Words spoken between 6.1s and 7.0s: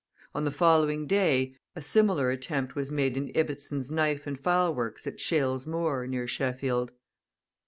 Sheffield.